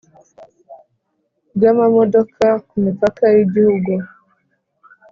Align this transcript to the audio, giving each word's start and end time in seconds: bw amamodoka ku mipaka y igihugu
bw 1.55 1.63
amamodoka 1.71 2.45
ku 2.67 2.75
mipaka 2.85 3.23
y 3.35 3.37
igihugu 3.45 3.93